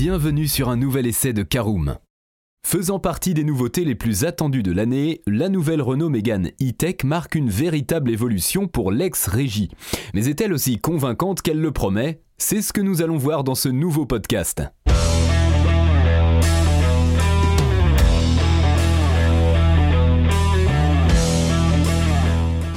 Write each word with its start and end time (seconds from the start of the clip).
Bienvenue 0.00 0.46
sur 0.46 0.68
un 0.68 0.76
nouvel 0.76 1.08
essai 1.08 1.32
de 1.32 1.42
Caroom. 1.42 1.96
Faisant 2.64 3.00
partie 3.00 3.34
des 3.34 3.42
nouveautés 3.42 3.84
les 3.84 3.96
plus 3.96 4.24
attendues 4.24 4.62
de 4.62 4.70
l'année, 4.70 5.22
la 5.26 5.48
nouvelle 5.48 5.82
Renault 5.82 6.08
Mégane 6.08 6.52
E-Tech 6.62 7.02
marque 7.02 7.34
une 7.34 7.50
véritable 7.50 8.12
évolution 8.12 8.68
pour 8.68 8.92
l'ex-régie. 8.92 9.72
Mais 10.14 10.28
est-elle 10.28 10.52
aussi 10.52 10.78
convaincante 10.78 11.42
qu'elle 11.42 11.60
le 11.60 11.72
promet? 11.72 12.22
C'est 12.36 12.62
ce 12.62 12.72
que 12.72 12.80
nous 12.80 13.02
allons 13.02 13.16
voir 13.16 13.42
dans 13.42 13.56
ce 13.56 13.68
nouveau 13.68 14.06
podcast. 14.06 14.62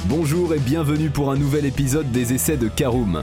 Bonjour 0.06 0.54
et 0.54 0.58
bienvenue 0.58 1.10
pour 1.10 1.30
un 1.30 1.36
nouvel 1.36 1.66
épisode 1.66 2.10
des 2.10 2.32
essais 2.32 2.56
de 2.56 2.66
Caroom. 2.66 3.22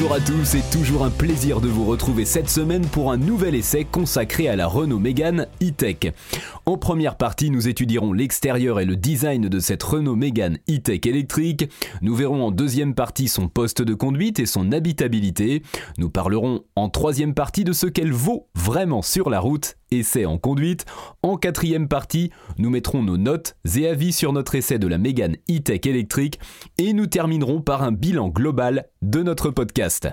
Bonjour 0.00 0.14
à 0.14 0.20
tous, 0.20 0.44
c'est 0.44 0.70
toujours 0.70 1.04
un 1.04 1.10
plaisir 1.10 1.60
de 1.60 1.66
vous 1.66 1.84
retrouver 1.84 2.24
cette 2.24 2.48
semaine 2.48 2.86
pour 2.86 3.10
un 3.10 3.16
nouvel 3.16 3.56
essai 3.56 3.84
consacré 3.84 4.46
à 4.46 4.54
la 4.54 4.68
Renault 4.68 5.00
Mégane 5.00 5.48
E-Tech. 5.60 6.12
En 6.66 6.76
première 6.76 7.16
partie, 7.16 7.50
nous 7.50 7.66
étudierons 7.66 8.12
l'extérieur 8.12 8.78
et 8.78 8.84
le 8.84 8.94
design 8.94 9.48
de 9.48 9.58
cette 9.58 9.82
Renault 9.82 10.14
Mégane 10.14 10.58
E-Tech 10.70 11.00
électrique. 11.04 11.68
Nous 12.00 12.14
verrons 12.14 12.44
en 12.44 12.52
deuxième 12.52 12.94
partie 12.94 13.26
son 13.26 13.48
poste 13.48 13.82
de 13.82 13.92
conduite 13.92 14.38
et 14.38 14.46
son 14.46 14.70
habitabilité. 14.70 15.62
Nous 15.98 16.10
parlerons 16.10 16.62
en 16.76 16.90
troisième 16.90 17.34
partie 17.34 17.64
de 17.64 17.72
ce 17.72 17.88
qu'elle 17.88 18.12
vaut 18.12 18.46
vraiment 18.54 19.02
sur 19.02 19.30
la 19.30 19.40
route 19.40 19.74
essai 19.90 20.26
en 20.26 20.38
conduite. 20.38 20.84
En 21.22 21.36
quatrième 21.36 21.88
partie, 21.88 22.30
nous 22.58 22.70
mettrons 22.70 23.02
nos 23.02 23.16
notes 23.16 23.56
et 23.76 23.88
avis 23.88 24.12
sur 24.12 24.32
notre 24.32 24.54
essai 24.54 24.78
de 24.78 24.86
la 24.86 24.98
Mégane 24.98 25.36
E-Tech 25.50 25.86
électrique 25.86 26.38
et 26.78 26.92
nous 26.92 27.06
terminerons 27.06 27.60
par 27.60 27.82
un 27.82 27.92
bilan 27.92 28.28
global 28.28 28.86
de 29.02 29.22
notre 29.22 29.50
podcast. 29.50 30.08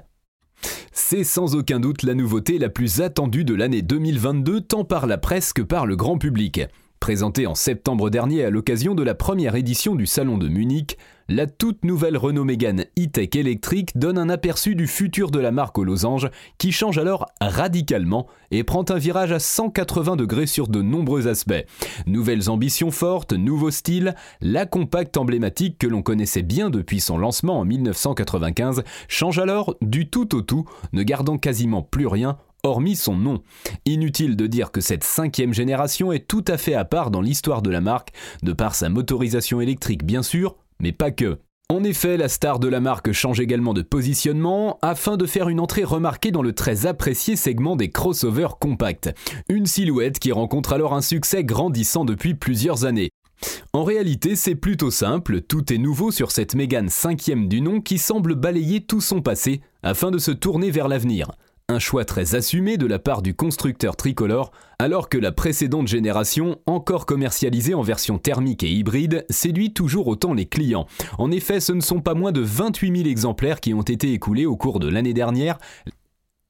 C'est 0.92 1.24
sans 1.24 1.56
aucun 1.56 1.80
doute 1.80 2.04
la 2.04 2.14
nouveauté 2.14 2.58
la 2.58 2.70
plus 2.70 3.02
attendue 3.02 3.44
de 3.44 3.54
l'année 3.54 3.82
2022 3.82 4.62
tant 4.62 4.86
par 4.86 5.08
la 5.08 5.18
presse 5.18 5.54
que 5.54 5.62
par 5.62 5.86
le 5.86 5.96
grand 5.96 6.18
public. 6.18 6.62
Présentée 7.00 7.46
en 7.46 7.56
septembre 7.56 8.10
dernier 8.10 8.46
à 8.46 8.50
l'occasion 8.50 8.96
de 8.96 9.04
la 9.04 9.14
première 9.14 9.56
édition 9.56 9.96
du 9.96 10.08
Salon 10.08 10.38
de 10.38 10.48
Munich, 10.48 10.98
la 11.28 11.48
toute 11.48 11.84
nouvelle 11.84 12.18
Renault 12.18 12.44
Mégane 12.44 12.86
E-Tech 13.00 13.30
électrique 13.36 13.98
donne 13.98 14.18
un 14.18 14.30
aperçu 14.30 14.76
du 14.76 14.88
futur 14.88 15.32
de 15.32 15.40
la 15.40 15.52
marque 15.52 15.78
aux 15.78 15.84
losanges 15.84 16.30
qui 16.58 16.72
change 16.72 16.98
alors 16.98 17.26
radicalement 17.42 18.28
et 18.52 18.64
prend 18.64 18.86
un 18.90 18.98
virage 18.98 19.32
à 19.32 19.40
180 19.40 20.16
degrés 20.18 20.48
sur 20.48 20.68
de 20.68 20.82
nombreux 20.82 21.28
aspects. 21.28 21.66
Nouvelles 22.06 22.50
ambitions 22.50 22.92
fortes, 22.92 23.34
nouveaux 23.34 23.72
styles, 23.72 24.16
la 24.42 24.66
compacte 24.66 25.18
emblématique 25.18 25.80
que 25.80 25.88
l'on 25.88 26.02
connaissait 26.04 26.44
bien 26.44 26.70
depuis 26.70 27.00
son 27.00 27.18
lancement 27.18 27.60
en 27.60 27.66
1995 27.66 28.84
change 29.08 29.40
alors 29.40 29.76
du 29.82 30.10
tout 30.10 30.36
au 30.36 30.42
tout, 30.42 30.66
ne 30.94 31.04
gardant 31.04 31.38
quasiment 31.38 31.82
plus 31.82 32.08
rien 32.08 32.38
hormis 32.66 32.96
son 32.96 33.16
nom. 33.16 33.44
Inutile 33.86 34.36
de 34.36 34.48
dire 34.48 34.72
que 34.72 34.82
cette 34.82 35.04
cinquième 35.04 35.54
génération 35.54 36.12
est 36.12 36.28
tout 36.28 36.44
à 36.48 36.58
fait 36.58 36.74
à 36.74 36.84
part 36.84 37.12
dans 37.12 37.22
l'histoire 37.22 37.62
de 37.62 37.70
la 37.70 37.82
marque, 37.82 38.12
de 38.44 38.54
par 38.54 38.76
sa 38.76 38.90
motorisation 38.90 39.62
électrique 39.62 40.04
bien 40.04 40.24
sûr, 40.24 40.56
mais 40.80 40.92
pas 40.92 41.12
que. 41.12 41.40
En 41.70 41.84
effet, 41.84 42.16
la 42.16 42.30
star 42.30 42.60
de 42.60 42.68
la 42.68 42.80
marque 42.80 43.12
change 43.12 43.40
également 43.40 43.74
de 43.74 43.82
positionnement 43.82 44.78
afin 44.84 45.18
de 45.18 45.26
faire 45.26 45.50
une 45.50 45.60
entrée 45.60 45.84
remarquée 45.84 46.32
dans 46.32 46.44
le 46.44 46.54
très 46.54 46.86
apprécié 46.86 47.36
segment 47.36 47.76
des 47.76 47.90
crossovers 47.90 48.60
compacts. 48.60 49.10
Une 49.50 49.66
silhouette 49.66 50.20
qui 50.20 50.32
rencontre 50.32 50.74
alors 50.74 50.94
un 50.94 51.02
succès 51.02 51.44
grandissant 51.44 52.06
depuis 52.06 52.36
plusieurs 52.36 52.86
années. 52.86 53.10
En 53.74 53.84
réalité, 53.84 54.36
c'est 54.36 54.56
plutôt 54.56 54.92
simple, 54.92 55.42
tout 55.42 55.74
est 55.74 55.80
nouveau 55.80 56.12
sur 56.12 56.32
cette 56.32 56.54
Mégane 56.54 56.90
cinquième 56.90 57.48
du 57.48 57.62
nom 57.62 57.82
qui 57.82 57.98
semble 57.98 58.36
balayer 58.36 58.82
tout 58.82 59.02
son 59.02 59.22
passé 59.22 59.62
afin 59.82 60.12
de 60.12 60.20
se 60.20 60.32
tourner 60.32 60.70
vers 60.70 60.88
l'avenir. 60.88 61.32
Un 61.68 61.80
choix 61.80 62.06
très 62.06 62.36
assumé 62.36 62.78
de 62.78 62.86
la 62.86 63.00
part 63.00 63.24
du 63.24 63.34
constructeur 63.34 63.96
tricolore, 63.96 64.52
alors 64.78 65.10
que 65.10 65.18
la 65.18 65.32
précédente 65.32 65.88
génération, 65.88 66.60
encore 66.68 67.08
commercialisée 67.08 67.74
en 67.74 67.82
version 67.82 68.20
thermique 68.20 68.62
et 68.62 68.70
hybride, 68.70 69.26
séduit 69.32 69.74
toujours 69.74 70.06
autant 70.06 70.36
les 70.36 70.46
clients. 70.46 70.86
En 71.18 71.32
effet, 71.32 71.60
ce 71.60 71.74
ne 71.74 71.82
sont 71.82 72.02
pas 72.02 72.14
moins 72.14 72.32
de 72.32 72.42
28 72.42 72.98
000 72.98 73.10
exemplaires 73.10 73.62
qui 73.62 73.74
ont 73.74 73.82
été 73.82 74.14
écoulés 74.14 74.46
au 74.46 74.56
cours 74.56 74.80
de 74.80 74.88
l'année 74.88 75.16
dernière, 75.16 75.58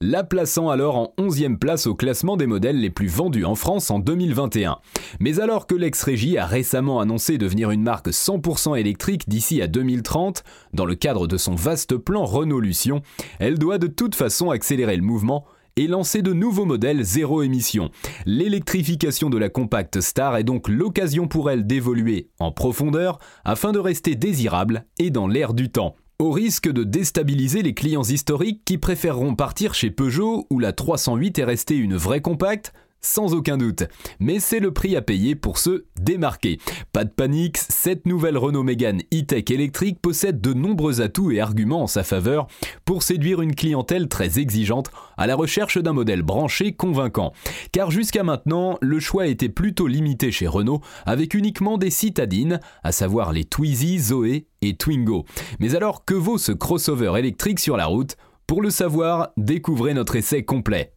la 0.01 0.23
plaçant 0.23 0.69
alors 0.69 0.97
en 0.97 1.13
11e 1.17 1.57
place 1.57 1.87
au 1.87 1.95
classement 1.95 2.35
des 2.35 2.47
modèles 2.47 2.79
les 2.79 2.89
plus 2.89 3.07
vendus 3.07 3.45
en 3.45 3.55
France 3.55 3.89
en 3.89 3.99
2021. 3.99 4.77
Mais 5.19 5.39
alors 5.39 5.67
que 5.67 5.75
l'ex-régie 5.75 6.37
a 6.37 6.45
récemment 6.45 6.99
annoncé 6.99 7.37
devenir 7.37 7.71
une 7.71 7.81
marque 7.81 8.09
100% 8.09 8.77
électrique 8.77 9.27
d'ici 9.29 9.61
à 9.61 9.67
2030, 9.67 10.43
dans 10.73 10.85
le 10.85 10.95
cadre 10.95 11.27
de 11.27 11.37
son 11.37 11.55
vaste 11.55 11.95
plan 11.97 12.25
Renault 12.25 12.59
Lution, 12.59 13.01
elle 13.39 13.57
doit 13.57 13.77
de 13.77 13.87
toute 13.87 14.15
façon 14.15 14.51
accélérer 14.51 14.97
le 14.97 15.01
mouvement 15.01 15.45
et 15.77 15.87
lancer 15.87 16.21
de 16.21 16.33
nouveaux 16.33 16.65
modèles 16.65 17.03
zéro 17.03 17.41
émission. 17.41 17.89
L'électrification 18.25 19.29
de 19.29 19.37
la 19.37 19.49
compacte 19.49 20.01
Star 20.01 20.37
est 20.37 20.43
donc 20.43 20.67
l'occasion 20.67 21.27
pour 21.27 21.49
elle 21.49 21.65
d'évoluer 21.65 22.29
en 22.39 22.51
profondeur 22.51 23.17
afin 23.43 23.71
de 23.71 23.79
rester 23.79 24.15
désirable 24.15 24.85
et 24.99 25.09
dans 25.09 25.27
l'air 25.27 25.53
du 25.53 25.71
temps. 25.71 25.95
Au 26.17 26.31
risque 26.31 26.71
de 26.71 26.85
déstabiliser 26.85 27.61
les 27.61 27.73
clients 27.73 28.01
historiques 28.01 28.61
qui 28.63 28.77
préféreront 28.77 29.35
partir 29.35 29.73
chez 29.73 29.91
Peugeot 29.91 30.47
où 30.49 30.59
la 30.59 30.71
308 30.71 31.39
est 31.39 31.43
restée 31.43 31.75
une 31.75 31.97
vraie 31.97 32.21
compacte, 32.21 32.71
sans 33.05 33.33
aucun 33.33 33.57
doute. 33.57 33.83
Mais 34.19 34.39
c'est 34.39 34.59
le 34.59 34.71
prix 34.71 34.95
à 34.95 35.01
payer 35.01 35.35
pour 35.35 35.57
se 35.57 35.85
démarquer. 35.99 36.59
Pas 36.91 37.03
de 37.03 37.09
panique, 37.09 37.57
cette 37.57 38.05
nouvelle 38.05 38.37
Renault 38.37 38.63
Mégane 38.63 39.01
E-Tech 39.13 39.45
électrique 39.49 39.99
possède 40.01 40.41
de 40.41 40.53
nombreux 40.53 41.01
atouts 41.01 41.31
et 41.31 41.39
arguments 41.39 41.83
en 41.83 41.87
sa 41.87 42.03
faveur 42.03 42.47
pour 42.83 43.03
séduire 43.03 43.41
une 43.41 43.55
clientèle 43.55 44.07
très 44.07 44.39
exigeante 44.39 44.91
à 45.17 45.27
la 45.27 45.35
recherche 45.35 45.77
d'un 45.77 45.93
modèle 45.93 46.23
branché 46.23 46.73
convaincant. 46.73 47.31
Car 47.71 47.91
jusqu'à 47.91 48.23
maintenant, 48.23 48.77
le 48.81 48.99
choix 48.99 49.27
était 49.27 49.49
plutôt 49.49 49.87
limité 49.87 50.31
chez 50.31 50.47
Renault 50.47 50.81
avec 51.05 51.33
uniquement 51.33 51.77
des 51.77 51.91
citadines, 51.91 52.59
à 52.83 52.91
savoir 52.91 53.31
les 53.31 53.45
Twizy, 53.45 53.99
Zoé 53.99 54.47
et 54.61 54.75
Twingo. 54.75 55.25
Mais 55.59 55.75
alors 55.75 56.05
que 56.05 56.13
vaut 56.13 56.37
ce 56.37 56.51
crossover 56.51 57.13
électrique 57.17 57.59
sur 57.59 57.77
la 57.77 57.85
route? 57.85 58.17
Pour 58.47 58.61
le 58.61 58.69
savoir, 58.69 59.29
découvrez 59.37 59.95
notre 59.95 60.15
essai 60.15 60.43
complet. 60.43 60.94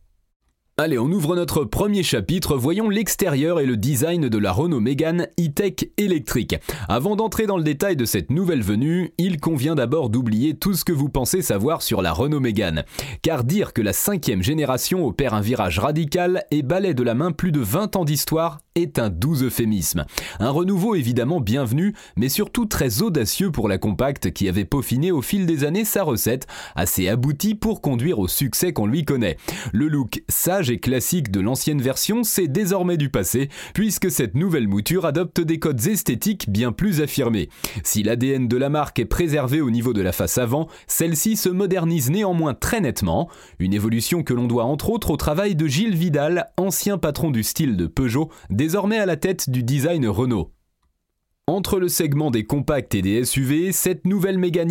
Allez, 0.80 0.96
on 0.96 1.10
ouvre 1.10 1.34
notre 1.34 1.64
premier 1.64 2.04
chapitre, 2.04 2.56
voyons 2.56 2.88
l'extérieur 2.88 3.58
et 3.58 3.66
le 3.66 3.76
design 3.76 4.28
de 4.28 4.38
la 4.38 4.52
Renault 4.52 4.78
Mégane 4.78 5.26
E-Tech 5.36 5.90
électrique. 5.96 6.54
Avant 6.88 7.16
d'entrer 7.16 7.48
dans 7.48 7.56
le 7.56 7.64
détail 7.64 7.96
de 7.96 8.04
cette 8.04 8.30
nouvelle 8.30 8.62
venue, 8.62 9.10
il 9.18 9.40
convient 9.40 9.74
d'abord 9.74 10.08
d'oublier 10.08 10.54
tout 10.54 10.74
ce 10.74 10.84
que 10.84 10.92
vous 10.92 11.08
pensez 11.08 11.42
savoir 11.42 11.82
sur 11.82 12.00
la 12.00 12.12
Renault 12.12 12.38
Mégane. 12.38 12.84
Car 13.22 13.42
dire 13.42 13.72
que 13.72 13.82
la 13.82 13.92
cinquième 13.92 14.44
génération 14.44 15.04
opère 15.04 15.34
un 15.34 15.40
virage 15.40 15.80
radical 15.80 16.44
et 16.52 16.62
balaie 16.62 16.94
de 16.94 17.02
la 17.02 17.14
main 17.14 17.32
plus 17.32 17.50
de 17.50 17.58
20 17.58 17.96
ans 17.96 18.04
d'histoire 18.04 18.60
est 18.76 19.00
un 19.00 19.10
doux 19.10 19.42
euphémisme. 19.42 20.04
Un 20.38 20.50
renouveau 20.50 20.94
évidemment 20.94 21.40
bienvenu, 21.40 21.94
mais 22.16 22.28
surtout 22.28 22.66
très 22.66 23.02
audacieux 23.02 23.50
pour 23.50 23.68
la 23.68 23.78
compacte 23.78 24.30
qui 24.30 24.48
avait 24.48 24.64
peaufiné 24.64 25.10
au 25.10 25.22
fil 25.22 25.46
des 25.46 25.64
années 25.64 25.84
sa 25.84 26.04
recette, 26.04 26.46
assez 26.76 27.08
aboutie 27.08 27.56
pour 27.56 27.80
conduire 27.80 28.20
au 28.20 28.28
succès 28.28 28.72
qu'on 28.72 28.86
lui 28.86 29.04
connaît. 29.04 29.36
Le 29.72 29.88
look 29.88 30.22
sage 30.28 30.67
classique 30.76 31.30
de 31.30 31.40
l'ancienne 31.40 31.80
version, 31.80 32.22
c'est 32.22 32.48
désormais 32.48 32.98
du 32.98 33.08
passé, 33.08 33.48
puisque 33.72 34.10
cette 34.10 34.34
nouvelle 34.34 34.68
mouture 34.68 35.06
adopte 35.06 35.40
des 35.40 35.58
codes 35.58 35.86
esthétiques 35.86 36.50
bien 36.50 36.72
plus 36.72 37.00
affirmés. 37.00 37.48
Si 37.82 38.02
l'ADN 38.02 38.46
de 38.46 38.56
la 38.58 38.68
marque 38.68 38.98
est 38.98 39.06
préservé 39.06 39.62
au 39.62 39.70
niveau 39.70 39.94
de 39.94 40.02
la 40.02 40.12
face 40.12 40.36
avant, 40.36 40.68
celle-ci 40.86 41.36
se 41.36 41.48
modernise 41.48 42.10
néanmoins 42.10 42.54
très 42.54 42.80
nettement, 42.80 43.30
une 43.58 43.72
évolution 43.72 44.22
que 44.22 44.34
l'on 44.34 44.46
doit 44.46 44.64
entre 44.64 44.90
autres 44.90 45.10
au 45.10 45.16
travail 45.16 45.56
de 45.56 45.66
Gilles 45.66 45.96
Vidal, 45.96 46.50
ancien 46.58 46.98
patron 46.98 47.30
du 47.30 47.42
style 47.42 47.76
de 47.76 47.86
Peugeot, 47.86 48.28
désormais 48.50 48.98
à 48.98 49.06
la 49.06 49.16
tête 49.16 49.48
du 49.48 49.62
design 49.62 50.06
Renault. 50.06 50.52
Entre 51.48 51.78
le 51.78 51.88
segment 51.88 52.30
des 52.30 52.44
compacts 52.44 52.94
et 52.94 53.00
des 53.00 53.24
SUV, 53.24 53.72
cette 53.72 54.06
nouvelle 54.06 54.36
Mégane 54.36 54.70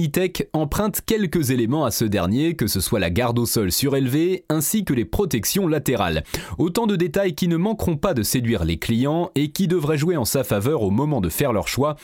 emprunte 0.54 1.02
quelques 1.04 1.50
éléments 1.50 1.86
à 1.86 1.90
ce 1.90 2.06
dernier, 2.06 2.56
que 2.56 2.68
ce 2.68 2.82
soit 2.82 3.00
la 3.00 3.10
garde 3.10 3.40
au 3.40 3.48
sol 3.48 3.72
surélevée 3.72 4.46
ainsi 4.48 4.86
que 4.86 4.94
les 4.94 5.04
protections 5.04 5.68
latérales. 5.68 6.24
Autant 6.60 6.86
de 6.86 6.96
détails 6.96 7.34
qui 7.34 7.48
ne 7.48 7.58
manqueront 7.58 7.98
pas 7.98 8.14
de 8.14 8.22
séduire 8.22 8.64
les 8.64 8.78
clients 8.78 9.32
et 9.34 9.50
qui 9.50 9.68
devraient 9.68 9.98
jouer 9.98 10.18
en 10.18 10.24
sa 10.24 10.44
faveur 10.44 10.84
au 10.84 10.92
moment 10.92 11.20
de 11.20 11.30
faire 11.30 11.52
leur 11.52 11.68
choix. 11.68 11.96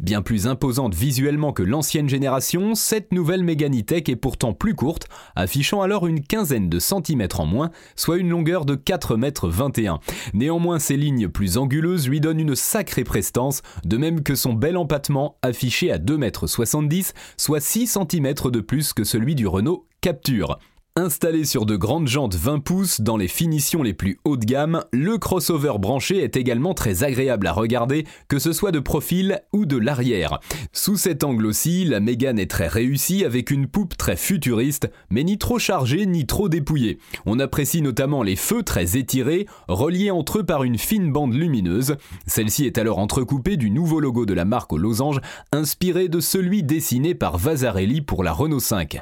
Bien 0.00 0.22
plus 0.22 0.46
imposante 0.46 0.94
visuellement 0.94 1.52
que 1.52 1.62
l'ancienne 1.62 2.08
génération, 2.08 2.74
cette 2.74 3.12
nouvelle 3.12 3.44
Mégane 3.44 3.74
est 3.74 4.16
pourtant 4.16 4.54
plus 4.54 4.74
courte, 4.74 5.08
affichant 5.36 5.82
alors 5.82 6.06
une 6.06 6.22
quinzaine 6.22 6.70
de 6.70 6.78
centimètres 6.78 7.40
en 7.40 7.46
moins, 7.46 7.70
soit 7.96 8.16
une 8.16 8.30
longueur 8.30 8.64
de 8.64 8.76
4 8.76 9.18
mètres 9.18 9.48
21. 9.48 10.00
Néanmoins, 10.32 10.78
ces 10.78 10.96
lignes 10.96 11.28
plus 11.28 11.58
anguleuses 11.58 12.08
lui 12.08 12.20
donnent 12.22 12.40
une 12.40 12.56
sacrée 12.56 13.04
prestance, 13.04 13.60
de 13.84 13.98
même 13.98 14.21
que 14.22 14.34
son 14.34 14.54
bel 14.54 14.76
empattement 14.76 15.36
affiché 15.42 15.90
à 15.92 15.98
2,70 15.98 16.96
m, 16.96 17.04
soit 17.36 17.60
6 17.60 17.98
cm 18.10 18.34
de 18.50 18.60
plus 18.60 18.92
que 18.92 19.04
celui 19.04 19.34
du 19.34 19.46
Renault 19.46 19.86
Capture. 20.00 20.58
Installé 20.94 21.46
sur 21.46 21.64
de 21.64 21.74
grandes 21.74 22.06
jantes 22.06 22.34
20 22.34 22.58
pouces 22.58 23.00
dans 23.00 23.16
les 23.16 23.26
finitions 23.26 23.82
les 23.82 23.94
plus 23.94 24.18
haut 24.26 24.36
de 24.36 24.44
gamme, 24.44 24.84
le 24.92 25.16
crossover 25.16 25.72
branché 25.78 26.22
est 26.22 26.36
également 26.36 26.74
très 26.74 27.02
agréable 27.02 27.46
à 27.46 27.52
regarder, 27.52 28.06
que 28.28 28.38
ce 28.38 28.52
soit 28.52 28.72
de 28.72 28.78
profil 28.78 29.40
ou 29.54 29.64
de 29.64 29.78
l'arrière. 29.78 30.38
Sous 30.74 30.98
cet 30.98 31.24
angle 31.24 31.46
aussi, 31.46 31.86
la 31.86 31.98
Mégane 31.98 32.38
est 32.38 32.50
très 32.50 32.68
réussie 32.68 33.24
avec 33.24 33.50
une 33.50 33.68
poupe 33.68 33.96
très 33.96 34.16
futuriste, 34.16 34.90
mais 35.08 35.24
ni 35.24 35.38
trop 35.38 35.58
chargée 35.58 36.04
ni 36.04 36.26
trop 36.26 36.50
dépouillée. 36.50 36.98
On 37.24 37.38
apprécie 37.38 37.80
notamment 37.80 38.22
les 38.22 38.36
feux 38.36 38.62
très 38.62 38.98
étirés, 38.98 39.46
reliés 39.68 40.10
entre 40.10 40.40
eux 40.40 40.44
par 40.44 40.62
une 40.62 40.76
fine 40.76 41.10
bande 41.10 41.32
lumineuse. 41.32 41.96
Celle-ci 42.26 42.66
est 42.66 42.76
alors 42.76 42.98
entrecoupée 42.98 43.56
du 43.56 43.70
nouveau 43.70 43.98
logo 43.98 44.26
de 44.26 44.34
la 44.34 44.44
marque 44.44 44.74
au 44.74 44.78
losange, 44.78 45.22
inspiré 45.52 46.10
de 46.10 46.20
celui 46.20 46.62
dessiné 46.62 47.14
par 47.14 47.38
Vasarelli 47.38 48.02
pour 48.02 48.22
la 48.22 48.34
Renault 48.34 48.60
5. 48.60 49.00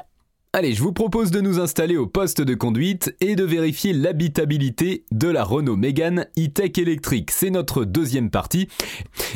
Allez, 0.53 0.73
je 0.73 0.83
vous 0.83 0.91
propose 0.91 1.31
de 1.31 1.39
nous 1.39 1.61
installer 1.61 1.95
au 1.95 2.07
poste 2.07 2.41
de 2.41 2.55
conduite 2.55 3.15
et 3.21 3.37
de 3.37 3.45
vérifier 3.45 3.93
l'habitabilité 3.93 5.05
de 5.09 5.29
la 5.29 5.45
Renault 5.45 5.77
Mégane 5.77 6.27
e-Tech 6.37 6.77
électrique. 6.77 7.31
C'est 7.31 7.51
notre 7.51 7.85
deuxième 7.85 8.29
partie. 8.29 8.67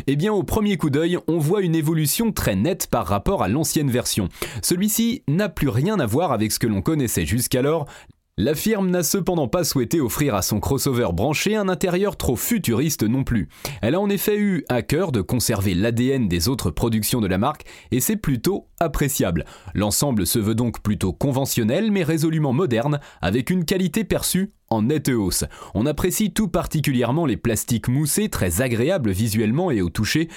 Eh 0.07 0.17
bien, 0.17 0.33
au 0.33 0.43
premier 0.43 0.75
coup 0.75 0.89
d'œil, 0.89 1.17
on 1.29 1.37
voit 1.37 1.61
une 1.61 1.73
évolution 1.73 2.33
très 2.33 2.57
nette 2.57 2.87
par 2.87 3.07
rapport 3.07 3.43
à 3.43 3.47
l'ancienne 3.47 3.89
version. 3.89 4.27
Celui-ci 4.61 5.23
n'a 5.29 5.47
plus 5.47 5.69
rien 5.69 6.01
à 6.01 6.05
voir 6.05 6.33
avec 6.33 6.51
ce 6.51 6.59
que 6.59 6.67
l'on 6.67 6.81
connaissait 6.81 7.25
jusqu'alors. 7.25 7.85
La 8.37 8.53
firme 8.53 8.89
n'a 8.89 9.01
cependant 9.01 9.47
pas 9.47 9.63
souhaité 9.63 10.01
offrir 10.01 10.35
à 10.35 10.41
son 10.41 10.59
crossover 10.59 11.07
branché 11.13 11.55
un 11.55 11.69
intérieur 11.69 12.17
trop 12.17 12.35
futuriste 12.35 13.03
non 13.03 13.23
plus. 13.23 13.47
Elle 13.81 13.95
a 13.95 14.01
en 14.01 14.09
effet 14.09 14.37
eu 14.37 14.65
à 14.67 14.81
cœur 14.81 15.13
de 15.13 15.21
conserver 15.21 15.73
l'ADN 15.73 16.27
des 16.27 16.49
autres 16.49 16.69
productions 16.69 17.21
de 17.21 17.27
la 17.27 17.37
marque 17.37 17.63
et 17.91 18.01
c'est 18.01 18.17
plutôt 18.17 18.67
appréciable. 18.81 19.45
L'ensemble 19.73 20.27
se 20.27 20.37
veut 20.37 20.53
donc 20.53 20.81
plutôt 20.81 21.13
conventionnel 21.13 21.93
mais 21.93 22.03
résolument 22.03 22.51
moderne 22.51 22.99
avec 23.21 23.49
une 23.49 23.63
qualité 23.63 24.03
perçue 24.03 24.51
en 24.69 24.81
nette 24.81 25.07
hausse. 25.07 25.45
On 25.73 25.85
apprécie 25.85 26.33
tout 26.33 26.49
particulièrement 26.49 27.25
les 27.25 27.37
plastiques 27.37 27.87
moussés 27.87 28.27
très 28.27 28.61
agréables 28.61 29.11
visuellement 29.11 29.71
et 29.71 29.81
au 29.81 29.89
toucher, 29.89 30.27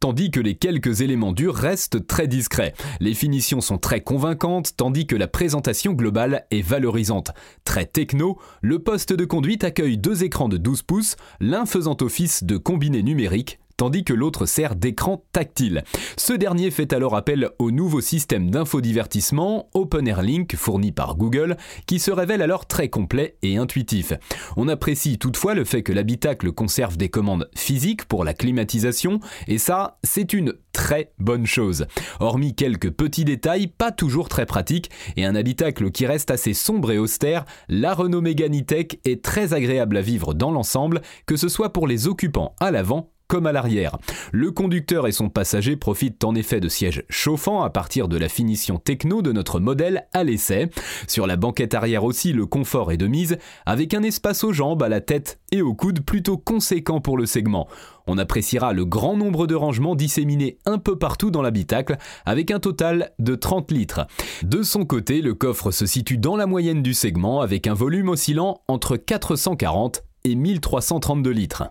tandis 0.00 0.30
que 0.30 0.40
les 0.40 0.54
quelques 0.54 1.00
éléments 1.00 1.32
durs 1.32 1.54
restent 1.54 2.06
très 2.06 2.26
discrets. 2.26 2.74
Les 3.00 3.14
finitions 3.14 3.60
sont 3.60 3.78
très 3.78 4.00
convaincantes, 4.00 4.76
tandis 4.76 5.06
que 5.06 5.16
la 5.16 5.28
présentation 5.28 5.92
globale 5.92 6.46
est 6.50 6.62
valorisante. 6.62 7.32
Très 7.64 7.86
techno, 7.86 8.38
le 8.62 8.78
poste 8.78 9.12
de 9.12 9.24
conduite 9.24 9.64
accueille 9.64 9.98
deux 9.98 10.24
écrans 10.24 10.48
de 10.48 10.56
12 10.56 10.82
pouces, 10.82 11.16
l'un 11.40 11.66
faisant 11.66 11.96
office 12.00 12.44
de 12.44 12.56
combiné 12.56 13.02
numérique, 13.02 13.58
tandis 13.76 14.04
que 14.04 14.12
l'autre 14.12 14.46
sert 14.46 14.76
d'écran 14.76 15.24
tactile. 15.32 15.84
Ce 16.16 16.32
dernier 16.32 16.70
fait 16.70 16.92
alors 16.92 17.14
appel 17.14 17.50
au 17.58 17.70
nouveau 17.70 18.00
système 18.00 18.50
d'infodivertissement 18.50 19.68
OpenAirLink 19.74 20.56
fourni 20.56 20.92
par 20.92 21.16
Google, 21.16 21.56
qui 21.86 21.98
se 21.98 22.10
révèle 22.10 22.42
alors 22.42 22.66
très 22.66 22.88
complet 22.88 23.36
et 23.42 23.56
intuitif. 23.56 24.12
On 24.56 24.68
apprécie 24.68 25.18
toutefois 25.18 25.54
le 25.54 25.64
fait 25.64 25.82
que 25.82 25.92
l'habitacle 25.92 26.52
conserve 26.52 26.96
des 26.96 27.08
commandes 27.08 27.48
physiques 27.54 28.04
pour 28.04 28.24
la 28.24 28.34
climatisation, 28.34 29.20
et 29.48 29.58
ça, 29.58 29.98
c'est 30.02 30.32
une 30.32 30.54
très 30.72 31.12
bonne 31.18 31.46
chose. 31.46 31.86
Hormis 32.20 32.54
quelques 32.54 32.90
petits 32.90 33.24
détails, 33.24 33.66
pas 33.66 33.92
toujours 33.92 34.28
très 34.28 34.46
pratiques, 34.46 34.90
et 35.16 35.24
un 35.24 35.34
habitacle 35.34 35.90
qui 35.90 36.06
reste 36.06 36.30
assez 36.30 36.54
sombre 36.54 36.92
et 36.92 36.98
austère, 36.98 37.44
la 37.68 37.94
Renault 37.94 38.20
Megane 38.20 38.56
est 39.04 39.22
très 39.22 39.54
agréable 39.54 39.96
à 39.96 40.02
vivre 40.02 40.34
dans 40.34 40.50
l'ensemble, 40.50 41.02
que 41.26 41.36
ce 41.36 41.48
soit 41.48 41.72
pour 41.72 41.86
les 41.86 42.06
occupants 42.06 42.54
à 42.60 42.70
l'avant 42.70 43.10
comme 43.28 43.46
à 43.46 43.52
l'arrière. 43.52 43.98
Le 44.32 44.50
conducteur 44.50 45.06
et 45.06 45.12
son 45.12 45.28
passager 45.28 45.76
profitent 45.76 46.24
en 46.24 46.34
effet 46.34 46.60
de 46.60 46.68
sièges 46.68 47.04
chauffants 47.08 47.62
à 47.62 47.70
partir 47.70 48.08
de 48.08 48.16
la 48.16 48.28
finition 48.28 48.78
techno 48.78 49.22
de 49.22 49.32
notre 49.32 49.60
modèle 49.60 50.06
à 50.12 50.24
l'essai. 50.24 50.70
Sur 51.06 51.26
la 51.26 51.36
banquette 51.36 51.74
arrière 51.74 52.04
aussi, 52.04 52.32
le 52.32 52.46
confort 52.46 52.92
est 52.92 52.96
de 52.96 53.06
mise, 53.06 53.38
avec 53.64 53.94
un 53.94 54.02
espace 54.02 54.44
aux 54.44 54.52
jambes, 54.52 54.82
à 54.82 54.88
la 54.88 55.00
tête 55.00 55.40
et 55.52 55.62
aux 55.62 55.74
coudes 55.74 56.04
plutôt 56.04 56.38
conséquent 56.38 57.00
pour 57.00 57.16
le 57.16 57.26
segment. 57.26 57.68
On 58.06 58.18
appréciera 58.18 58.72
le 58.72 58.84
grand 58.84 59.16
nombre 59.16 59.46
de 59.46 59.54
rangements 59.54 59.96
disséminés 59.96 60.58
un 60.64 60.78
peu 60.78 60.96
partout 60.96 61.30
dans 61.30 61.42
l'habitacle, 61.42 61.96
avec 62.24 62.50
un 62.50 62.60
total 62.60 63.12
de 63.18 63.34
30 63.34 63.72
litres. 63.72 64.06
De 64.42 64.62
son 64.62 64.84
côté, 64.84 65.20
le 65.22 65.34
coffre 65.34 65.70
se 65.72 65.86
situe 65.86 66.18
dans 66.18 66.36
la 66.36 66.46
moyenne 66.46 66.82
du 66.82 66.94
segment, 66.94 67.40
avec 67.40 67.66
un 67.66 67.74
volume 67.74 68.10
oscillant 68.10 68.60
entre 68.68 68.96
440 68.96 70.04
et 70.24 70.34
1332 70.34 71.30
litres. 71.30 71.64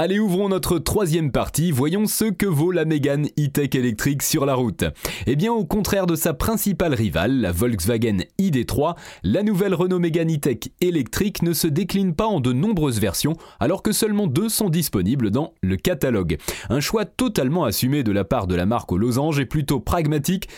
Allez, 0.00 0.20
ouvrons 0.20 0.48
notre 0.48 0.78
troisième 0.78 1.32
partie, 1.32 1.72
voyons 1.72 2.06
ce 2.06 2.26
que 2.26 2.46
vaut 2.46 2.70
la 2.70 2.84
Mégane 2.84 3.26
E-Tech 3.36 3.74
électrique 3.74 4.22
sur 4.22 4.46
la 4.46 4.54
route. 4.54 4.84
Eh 5.26 5.34
bien, 5.34 5.52
au 5.52 5.64
contraire 5.64 6.06
de 6.06 6.14
sa 6.14 6.34
principale 6.34 6.94
rivale, 6.94 7.40
la 7.40 7.50
Volkswagen 7.50 8.18
ID3, 8.38 8.94
la 9.24 9.42
nouvelle 9.42 9.74
Renault 9.74 9.98
Mégane 9.98 10.32
E-Tech 10.32 10.70
électrique 10.80 11.42
ne 11.42 11.52
se 11.52 11.66
décline 11.66 12.14
pas 12.14 12.26
en 12.26 12.38
de 12.38 12.52
nombreuses 12.52 13.00
versions, 13.00 13.36
alors 13.58 13.82
que 13.82 13.90
seulement 13.90 14.28
deux 14.28 14.48
sont 14.48 14.70
disponibles 14.70 15.32
dans 15.32 15.52
le 15.62 15.76
catalogue. 15.76 16.38
Un 16.70 16.78
choix 16.78 17.04
totalement 17.04 17.64
assumé 17.64 18.04
de 18.04 18.12
la 18.12 18.22
part 18.22 18.46
de 18.46 18.54
la 18.54 18.66
marque 18.66 18.92
aux 18.92 18.98
losanges 18.98 19.40
et 19.40 19.46
plutôt 19.46 19.80
pragmatique 19.80 20.48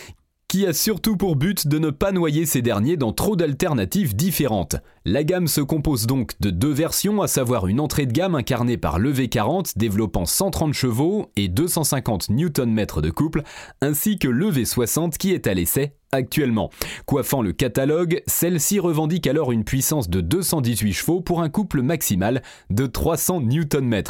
qui 0.51 0.67
a 0.67 0.73
surtout 0.73 1.17
pour 1.17 1.37
but 1.37 1.69
de 1.69 1.79
ne 1.79 1.91
pas 1.91 2.11
noyer 2.11 2.45
ces 2.45 2.61
derniers 2.61 2.97
dans 2.97 3.13
trop 3.13 3.37
d'alternatives 3.37 4.17
différentes. 4.17 4.75
La 5.05 5.23
gamme 5.23 5.47
se 5.47 5.61
compose 5.61 6.09
donc 6.09 6.33
de 6.41 6.51
deux 6.51 6.73
versions, 6.73 7.23
à 7.23 7.29
savoir 7.29 7.69
une 7.69 7.79
entrée 7.79 8.05
de 8.05 8.11
gamme 8.11 8.35
incarnée 8.35 8.77
par 8.77 8.99
le 8.99 9.13
V40 9.13 9.79
développant 9.79 10.27
130 10.27 10.75
chevaux 10.75 11.31
et 11.37 11.47
250 11.47 12.31
Nm 12.31 12.85
de 13.01 13.11
couple, 13.11 13.45
ainsi 13.81 14.19
que 14.19 14.27
le 14.27 14.51
V60 14.51 15.19
qui 15.19 15.33
est 15.33 15.47
à 15.47 15.55
l'essai 15.55 15.95
actuellement. 16.13 16.71
Coiffant 17.07 17.43
le 17.43 17.53
catalogue, 17.53 18.23
celle-ci 18.27 18.79
revendique 18.79 19.27
alors 19.27 19.53
une 19.53 19.65
puissance 19.65 20.11
de 20.11 20.21
218 20.21 20.93
chevaux 20.93 21.21
pour 21.21 21.43
un 21.43 21.49
couple 21.49 21.83
maximal 21.83 22.43
de 22.71 22.87
300 22.87 23.41
Nm. 23.43 24.03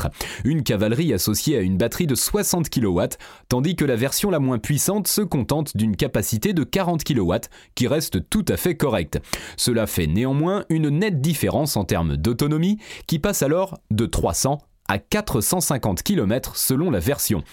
Une 0.44 0.62
cavalerie 0.62 1.12
associée 1.12 1.56
à 1.56 1.60
une 1.60 1.76
batterie 1.76 2.06
de 2.06 2.14
60 2.14 2.70
kW, 2.70 3.00
tandis 3.48 3.76
que 3.76 3.84
la 3.84 3.96
version 3.96 4.30
la 4.30 4.38
moins 4.38 4.58
puissante 4.58 5.08
se 5.08 5.20
contente 5.20 5.76
d'une 5.76 5.96
capacité 5.96 6.52
de 6.52 6.64
40 6.64 7.04
kW, 7.04 7.34
qui 7.74 7.86
reste 7.86 8.28
tout 8.30 8.44
à 8.48 8.56
fait 8.56 8.76
correcte. 8.76 9.20
Cela 9.56 9.86
fait 9.86 10.06
néanmoins 10.06 10.64
une 10.68 10.88
nette 10.88 11.20
différence 11.20 11.76
en 11.76 11.84
termes 11.84 12.16
d'autonomie, 12.16 12.78
qui 13.06 13.18
passe 13.18 13.42
alors 13.42 13.78
de 13.90 14.06
300 14.06 14.58
à 14.90 14.98
450 14.98 16.02
km 16.02 16.56
selon 16.56 16.90
la 16.90 16.98
version. 16.98 17.44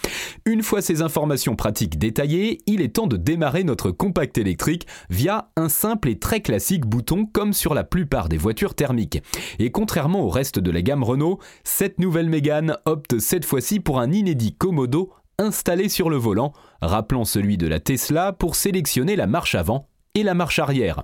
Une 0.45 0.63
fois 0.63 0.81
ces 0.81 1.04
informations 1.04 1.56
pratiques 1.56 2.00
détaillées, 2.00 2.57
il 2.66 2.81
est 2.81 2.95
temps 2.95 3.06
de 3.06 3.16
démarrer 3.16 3.64
notre 3.64 3.92
compact 3.92 4.40
électrique 4.40 4.88
via 5.12 5.52
un 5.56 5.69
simple 5.69 6.09
et 6.09 6.18
très 6.18 6.42
classique 6.42 6.88
bouton 6.88 7.28
comme 7.28 7.54
sur 7.54 7.76
la 7.76 7.83
plupart 7.83 8.28
des 8.28 8.38
voitures 8.38 8.73
thermiques. 8.73 9.21
Et 9.59 9.69
contrairement 9.69 10.21
au 10.21 10.30
reste 10.30 10.57
de 10.57 10.71
la 10.71 10.81
gamme 10.81 11.04
Renault, 11.04 11.38
cette 11.64 12.00
nouvelle 12.00 12.30
Mégane 12.30 12.78
opte 12.85 13.19
cette 13.19 13.45
fois-ci 13.45 13.80
pour 13.80 14.00
un 14.00 14.12
inédit 14.12 14.56
Komodo 14.56 15.12
installé 15.38 15.90
sur 15.90 16.09
le 16.09 16.18
volant, 16.18 16.54
rappelant 16.81 17.23
celui 17.23 17.57
de 17.57 17.68
la 17.68 17.80
Tesla 17.80 18.33
pour 18.33 18.56
sélectionner 18.56 19.16
la 19.16 19.28
marche 19.28 19.54
avant 19.54 19.90
et 20.16 20.23
la 20.23 20.33
marche 20.33 20.57
arrière. 20.57 21.04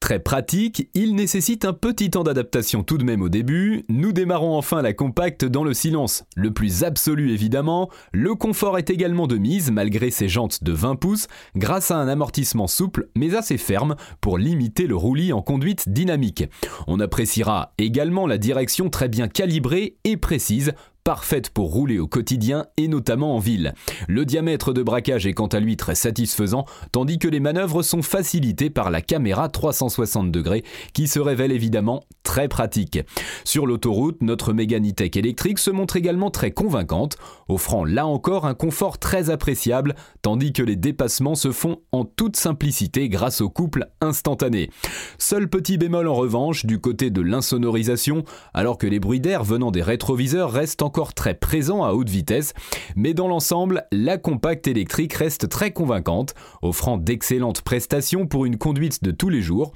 Très 0.00 0.18
pratique, 0.20 0.88
il 0.94 1.16
nécessite 1.16 1.64
un 1.64 1.72
petit 1.72 2.10
temps 2.10 2.22
d'adaptation 2.22 2.84
tout 2.84 2.96
de 2.96 3.02
même 3.02 3.22
au 3.22 3.28
début. 3.28 3.82
Nous 3.88 4.12
démarrons 4.12 4.56
enfin 4.56 4.80
la 4.80 4.92
compacte 4.92 5.44
dans 5.44 5.64
le 5.64 5.74
silence. 5.74 6.22
Le 6.36 6.52
plus 6.52 6.84
absolu 6.84 7.32
évidemment, 7.32 7.90
le 8.12 8.34
confort 8.34 8.78
est 8.78 8.90
également 8.90 9.26
de 9.26 9.36
mise 9.36 9.72
malgré 9.72 10.10
ses 10.10 10.28
jantes 10.28 10.62
de 10.62 10.72
20 10.72 10.96
pouces 10.96 11.26
grâce 11.56 11.90
à 11.90 11.96
un 11.96 12.08
amortissement 12.08 12.68
souple 12.68 13.08
mais 13.16 13.34
assez 13.34 13.58
ferme 13.58 13.96
pour 14.20 14.38
limiter 14.38 14.86
le 14.86 14.94
roulis 14.96 15.32
en 15.32 15.42
conduite 15.42 15.88
dynamique. 15.88 16.44
On 16.86 17.00
appréciera 17.00 17.72
également 17.78 18.26
la 18.26 18.38
direction 18.38 18.90
très 18.90 19.08
bien 19.08 19.26
calibrée 19.28 19.96
et 20.04 20.16
précise 20.16 20.72
parfaite 21.06 21.50
pour 21.50 21.72
rouler 21.72 22.00
au 22.00 22.08
quotidien 22.08 22.66
et 22.76 22.88
notamment 22.88 23.36
en 23.36 23.38
ville. 23.38 23.74
Le 24.08 24.24
diamètre 24.24 24.72
de 24.72 24.82
braquage 24.82 25.24
est 25.24 25.34
quant 25.34 25.46
à 25.46 25.60
lui 25.60 25.76
très 25.76 25.94
satisfaisant, 25.94 26.64
tandis 26.90 27.20
que 27.20 27.28
les 27.28 27.38
manœuvres 27.38 27.84
sont 27.84 28.02
facilitées 28.02 28.70
par 28.70 28.90
la 28.90 29.00
caméra 29.00 29.48
360 29.48 30.32
degrés 30.32 30.64
qui 30.94 31.06
se 31.06 31.20
révèle 31.20 31.52
évidemment 31.52 32.02
très 32.26 32.48
pratique. 32.48 32.98
Sur 33.44 33.66
l'autoroute, 33.66 34.20
notre 34.20 34.52
Meganitech 34.52 35.16
électrique 35.16 35.60
se 35.60 35.70
montre 35.70 35.96
également 35.96 36.30
très 36.30 36.50
convaincante, 36.50 37.16
offrant 37.48 37.84
là 37.84 38.06
encore 38.06 38.46
un 38.46 38.54
confort 38.54 38.98
très 38.98 39.30
appréciable, 39.30 39.94
tandis 40.22 40.52
que 40.52 40.62
les 40.62 40.74
dépassements 40.74 41.36
se 41.36 41.52
font 41.52 41.78
en 41.92 42.04
toute 42.04 42.36
simplicité 42.36 43.08
grâce 43.08 43.40
au 43.40 43.48
couple 43.48 43.86
instantané. 44.00 44.70
Seul 45.18 45.48
petit 45.48 45.78
bémol 45.78 46.08
en 46.08 46.14
revanche 46.14 46.66
du 46.66 46.80
côté 46.80 47.10
de 47.10 47.20
l'insonorisation, 47.22 48.24
alors 48.52 48.76
que 48.76 48.88
les 48.88 48.98
bruits 48.98 49.20
d'air 49.20 49.44
venant 49.44 49.70
des 49.70 49.82
rétroviseurs 49.82 50.50
restent 50.50 50.82
encore 50.82 51.14
très 51.14 51.34
présent 51.34 51.84
à 51.84 51.92
haute 51.92 52.10
vitesse, 52.10 52.54
mais 52.96 53.14
dans 53.14 53.28
l'ensemble, 53.28 53.86
la 53.92 54.18
compacte 54.18 54.66
électrique 54.66 55.14
reste 55.14 55.48
très 55.48 55.70
convaincante, 55.70 56.34
offrant 56.60 56.98
d'excellentes 56.98 57.62
prestations 57.62 58.26
pour 58.26 58.46
une 58.46 58.58
conduite 58.58 59.04
de 59.04 59.12
tous 59.12 59.28
les 59.28 59.42
jours. 59.42 59.72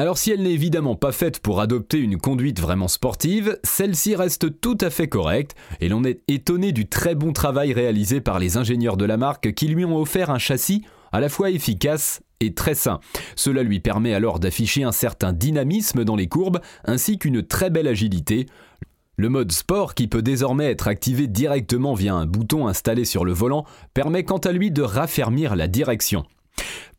Alors 0.00 0.16
si 0.16 0.30
elle 0.30 0.44
n'est 0.44 0.52
évidemment 0.52 0.94
pas 0.94 1.12
faite 1.12 1.40
pour 1.40 1.60
adopter 1.60 1.98
une 1.98 2.16
conduite 2.16 2.58
vraiment 2.58 2.88
sportive, 2.88 3.58
celle-ci 3.62 4.16
reste 4.16 4.58
tout 4.62 4.78
à 4.80 4.88
fait 4.88 5.08
correcte 5.08 5.54
et 5.82 5.90
l'on 5.90 6.04
est 6.04 6.22
étonné 6.26 6.72
du 6.72 6.88
très 6.88 7.14
bon 7.14 7.34
travail 7.34 7.74
réalisé 7.74 8.22
par 8.22 8.38
les 8.38 8.56
ingénieurs 8.56 8.96
de 8.96 9.04
la 9.04 9.18
marque 9.18 9.52
qui 9.52 9.68
lui 9.68 9.84
ont 9.84 9.98
offert 9.98 10.30
un 10.30 10.38
châssis 10.38 10.86
à 11.12 11.20
la 11.20 11.28
fois 11.28 11.50
efficace 11.50 12.22
et 12.40 12.54
très 12.54 12.74
sain. 12.74 13.00
Cela 13.36 13.62
lui 13.62 13.78
permet 13.78 14.14
alors 14.14 14.38
d'afficher 14.38 14.84
un 14.84 14.92
certain 14.92 15.34
dynamisme 15.34 16.02
dans 16.02 16.16
les 16.16 16.28
courbes 16.28 16.60
ainsi 16.86 17.18
qu'une 17.18 17.42
très 17.42 17.68
belle 17.68 17.86
agilité. 17.86 18.46
Le 19.18 19.28
mode 19.28 19.52
sport, 19.52 19.94
qui 19.94 20.08
peut 20.08 20.22
désormais 20.22 20.70
être 20.70 20.88
activé 20.88 21.26
directement 21.26 21.92
via 21.92 22.14
un 22.14 22.24
bouton 22.24 22.68
installé 22.68 23.04
sur 23.04 23.26
le 23.26 23.34
volant, 23.34 23.66
permet 23.92 24.24
quant 24.24 24.38
à 24.38 24.52
lui 24.52 24.70
de 24.70 24.80
raffermir 24.80 25.56
la 25.56 25.68
direction. 25.68 26.24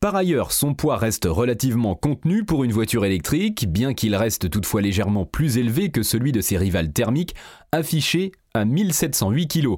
Par 0.02 0.16
ailleurs, 0.16 0.52
son 0.52 0.74
poids 0.74 0.98
reste 0.98 1.28
relativement 1.30 1.94
contenu 1.94 2.44
pour 2.44 2.64
une 2.64 2.72
voiture 2.72 3.06
électrique, 3.06 3.72
bien 3.72 3.94
qu'il 3.94 4.16
reste 4.16 4.50
toutefois 4.50 4.82
légèrement 4.82 5.28
plus 5.28 5.60
élevé 5.60 5.92
que 5.92 6.02
celui 6.02 6.32
de 6.32 6.42
ses 6.42 6.58
rivales 6.58 6.92
thermiques, 6.92 7.36
affiché 7.72 8.32
à 8.56 8.66
1708 8.66 9.48
kg. 9.48 9.76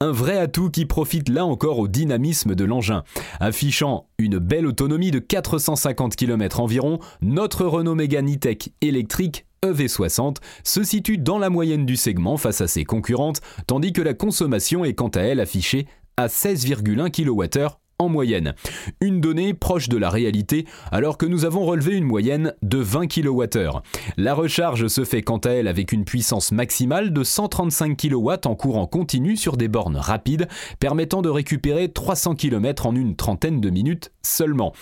Un 0.00 0.10
vrai 0.10 0.36
atout 0.36 0.68
qui 0.68 0.84
profite 0.84 1.28
là 1.28 1.46
encore 1.46 1.78
au 1.78 1.86
dynamisme 1.86 2.56
de 2.56 2.64
l'engin. 2.64 3.04
Affichant 3.38 4.08
une 4.18 4.40
belle 4.40 4.66
autonomie 4.66 5.12
de 5.12 5.20
450 5.20 6.16
km 6.16 6.58
environ, 6.58 6.98
notre 7.20 7.64
Renault 7.64 7.94
Mégane 7.94 8.34
E-Tech 8.34 8.70
électrique 8.80 9.46
EV60 9.64 10.38
se 10.64 10.82
situe 10.82 11.18
dans 11.18 11.38
la 11.38 11.50
moyenne 11.50 11.86
du 11.86 11.94
segment 11.94 12.36
face 12.36 12.62
à 12.62 12.66
ses 12.66 12.82
concurrentes, 12.82 13.40
tandis 13.68 13.92
que 13.92 14.02
la 14.02 14.14
consommation 14.14 14.84
est 14.84 14.94
quant 14.94 15.10
à 15.10 15.20
elle 15.20 15.38
affichée 15.38 15.86
à 16.16 16.26
16,1 16.26 17.12
kWh 17.12 17.81
en 18.02 18.08
moyenne. 18.08 18.54
Une 19.00 19.20
donnée 19.20 19.54
proche 19.54 19.88
de 19.88 19.96
la 19.96 20.10
réalité 20.10 20.66
alors 20.90 21.18
que 21.18 21.26
nous 21.26 21.44
avons 21.44 21.64
relevé 21.64 21.94
une 21.94 22.04
moyenne 22.04 22.54
de 22.62 22.78
20 22.78 23.06
kWh. 23.06 23.80
La 24.16 24.34
recharge 24.34 24.88
se 24.88 25.04
fait 25.04 25.22
quant 25.22 25.38
à 25.38 25.50
elle 25.50 25.68
avec 25.68 25.92
une 25.92 26.04
puissance 26.04 26.52
maximale 26.52 27.12
de 27.12 27.24
135 27.24 27.96
kW 27.96 28.30
en 28.44 28.54
courant 28.54 28.86
continu 28.86 29.36
sur 29.36 29.56
des 29.56 29.68
bornes 29.68 29.96
rapides 29.96 30.48
permettant 30.78 31.22
de 31.22 31.28
récupérer 31.28 31.90
300 31.90 32.34
km 32.34 32.86
en 32.86 32.94
une 32.94 33.16
trentaine 33.16 33.60
de 33.60 33.70
minutes 33.70 34.12
seulement. 34.22 34.72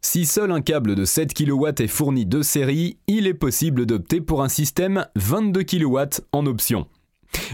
Si 0.00 0.26
seul 0.26 0.52
un 0.52 0.60
câble 0.60 0.96
de 0.96 1.04
7 1.06 1.32
kW 1.32 1.66
est 1.78 1.86
fourni 1.86 2.26
de 2.26 2.42
série, 2.42 2.98
il 3.06 3.26
est 3.26 3.34
possible 3.34 3.86
d'opter 3.86 4.20
pour 4.20 4.42
un 4.42 4.50
système 4.50 5.06
22 5.16 5.62
kW 5.62 5.98
en 6.32 6.44
option. 6.44 6.86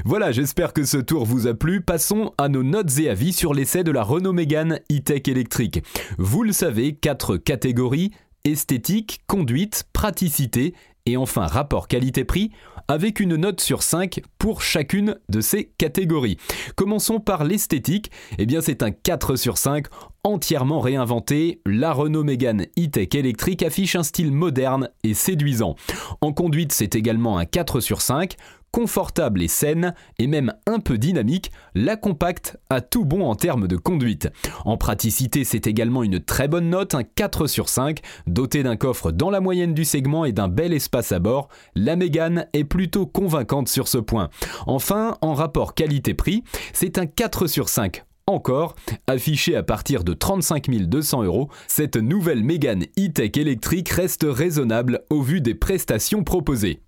Voilà, 0.05 0.33
j'espère 0.33 0.73
que 0.73 0.85
ce 0.85 0.97
tour 0.97 1.25
vous 1.25 1.47
a 1.47 1.55
plu. 1.55 1.81
Passons 1.81 2.33
à 2.39 2.49
nos 2.49 2.63
notes 2.63 2.99
et 2.99 3.11
avis 3.11 3.33
sur 3.33 3.55
l'essai 3.55 3.85
de 3.85 3.91
la 3.91 4.03
Renault 4.03 4.33
Mégane 4.33 4.81
e-tech 4.91 5.23
électrique. 5.27 5.83
Vous 6.19 6.43
le 6.43 6.53
savez, 6.53 6.95
quatre 6.95 7.37
catégories 7.37 8.13
esthétique, 8.45 9.21
conduite, 9.27 9.85
praticité 9.93 10.75
et 11.07 11.17
enfin 11.17 11.47
rapport 11.47 11.89
qualité-prix 11.89 12.51
avec 12.89 13.21
une 13.21 13.37
note 13.37 13.61
sur 13.61 13.83
5 13.83 14.21
pour 14.39 14.63
chacune 14.63 15.17
de 15.29 15.41
ces 15.41 15.73
catégories. 15.79 16.39
Commençons 16.75 17.21
par 17.21 17.45
l'esthétique. 17.45 18.11
Eh 18.39 18.47
bien, 18.47 18.61
c'est 18.61 18.83
un 18.83 18.91
4 18.91 19.37
sur 19.37 19.59
5 19.59 19.87
entièrement 20.25 20.81
réinventé. 20.81 21.61
La 21.65 21.93
Renault 21.93 22.25
Mégane 22.25 22.67
e-tech 22.79 23.15
électrique 23.15 23.63
affiche 23.63 23.95
un 23.95 24.03
style 24.03 24.33
moderne 24.33 24.91
et 25.05 25.15
séduisant. 25.15 25.77
En 26.21 26.33
conduite, 26.33 26.73
c'est 26.73 26.97
également 26.97 27.39
un 27.39 27.45
4 27.45 27.81
sur 27.81 28.03
5 28.03 28.35
confortable 28.73 29.43
et 29.43 29.49
saine, 29.49 29.95
et 30.19 30.27
même 30.27 30.53
un 30.67 30.81
peu 30.81 30.99
dynamique, 30.99 31.51
la 31.75 31.97
compacte 31.97 32.59
a 32.71 32.81
tout 32.81 33.05
bon 33.05 33.25
en 33.25 33.35
termes 33.35 33.69
de 33.69 33.77
conduite. 33.77 34.29
En 34.65 34.77
praticité, 34.77 35.45
c'est 35.45 35.67
également 35.67 36.03
une 36.03 36.21
très 36.21 36.49
bonne 36.49 36.71
note, 36.71 36.95
un 36.95 37.03
4 37.03 37.47
sur 37.47 37.69
5, 37.69 38.01
doté 38.27 38.63
d'un 38.63 38.77
coffre 38.77 39.11
dans 39.13 39.31
la 39.31 39.41
moyenne 39.41 39.75
du 39.75 39.85
segment 39.85 40.25
et 40.25 40.33
d'un 40.33 40.49
bel 40.49 40.73
espace 40.73 41.13
à 41.13 41.19
bord, 41.19 41.49
la 41.75 41.97
Mégane 41.97 42.47
est 42.53 42.65
plutôt 42.65 43.07
convaincante 43.07 43.69
sur 43.69 43.89
ce 43.89 43.99
point. 43.99 44.31
Enfin, 44.67 45.17
en 45.21 45.35
rapport 45.35 45.75
qualité-prix, 45.75 46.45
c'est 46.73 46.99
un 46.99 47.07
4 47.07 47.47
sur 47.47 47.69
5 47.69 48.05
encore, 48.31 48.77
affiché 49.07 49.57
à 49.57 49.63
partir 49.63 50.05
de 50.05 50.13
35 50.13 50.71
200 50.71 51.25
euros, 51.25 51.51
cette 51.67 51.97
nouvelle 51.97 52.45
Mégane 52.45 52.85
e-tech 52.99 53.33
électrique 53.37 53.89
reste 53.89 54.25
raisonnable 54.29 55.01
au 55.11 55.21
vu 55.21 55.41
des 55.41 55.55
prestations 55.55 56.23
proposées. 56.23 56.81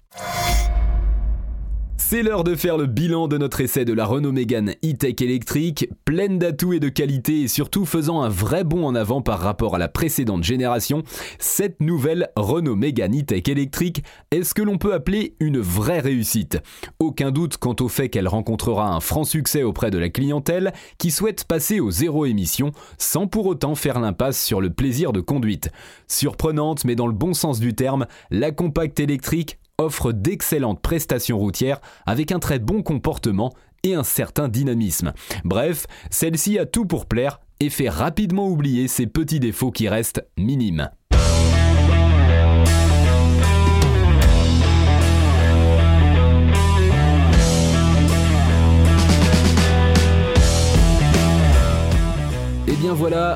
C'est 1.96 2.22
l'heure 2.22 2.44
de 2.44 2.56
faire 2.56 2.76
le 2.76 2.86
bilan 2.86 3.28
de 3.28 3.38
notre 3.38 3.60
essai 3.60 3.84
de 3.84 3.92
la 3.92 4.04
Renault 4.04 4.32
Mégane 4.32 4.74
e-tech 4.84 5.14
électrique, 5.20 5.88
pleine 6.04 6.38
d'atouts 6.38 6.74
et 6.74 6.80
de 6.80 6.88
qualité 6.88 7.42
et 7.42 7.48
surtout 7.48 7.86
faisant 7.86 8.22
un 8.22 8.28
vrai 8.28 8.64
bond 8.64 8.84
en 8.84 8.94
avant 8.94 9.22
par 9.22 9.38
rapport 9.38 9.76
à 9.76 9.78
la 9.78 9.88
précédente 9.88 10.42
génération. 10.42 11.04
Cette 11.38 11.80
nouvelle 11.80 12.30
Renault 12.36 12.76
Mégane 12.76 13.18
e-tech 13.18 13.48
électrique 13.48 14.04
est 14.30 14.42
ce 14.42 14.52
que 14.52 14.62
l'on 14.62 14.78
peut 14.78 14.92
appeler 14.92 15.36
une 15.40 15.58
vraie 15.58 16.00
réussite? 16.00 16.58
Aucun 16.98 17.30
doute 17.30 17.56
quant 17.56 17.76
au 17.80 17.88
fait 17.88 18.08
qu'elle 18.08 18.28
rencontrera 18.28 18.94
un 18.94 19.00
franc 19.00 19.24
succès 19.24 19.62
auprès 19.62 19.90
de 19.90 19.98
la 19.98 20.10
clientèle 20.10 20.72
qui 20.98 21.10
souhaite 21.10 21.44
passer 21.44 21.80
au 21.80 21.90
zéro 21.90 22.26
émission 22.26 22.72
sans 22.98 23.26
pour 23.26 23.46
autant 23.46 23.74
faire 23.74 24.00
l'impasse 24.00 24.42
sur 24.42 24.60
le 24.60 24.70
plaisir 24.70 25.12
de 25.12 25.20
conduite. 25.20 25.70
Surprenante 26.08 26.84
mais 26.84 26.96
dans 26.96 27.06
le 27.06 27.14
bon 27.14 27.32
sens 27.32 27.60
du 27.60 27.74
terme, 27.74 28.06
la 28.30 28.50
compacte 28.50 29.00
électrique 29.00 29.58
offre 29.82 30.12
d'excellentes 30.12 30.80
prestations 30.80 31.38
routières 31.38 31.80
avec 32.06 32.32
un 32.32 32.38
très 32.38 32.58
bon 32.58 32.82
comportement 32.82 33.52
et 33.82 33.94
un 33.94 34.04
certain 34.04 34.48
dynamisme. 34.48 35.12
Bref, 35.44 35.86
celle-ci 36.10 36.58
a 36.58 36.66
tout 36.66 36.86
pour 36.86 37.06
plaire 37.06 37.40
et 37.60 37.70
fait 37.70 37.88
rapidement 37.88 38.48
oublier 38.48 38.88
ses 38.88 39.06
petits 39.06 39.40
défauts 39.40 39.70
qui 39.70 39.88
restent 39.88 40.24
minimes. 40.36 40.90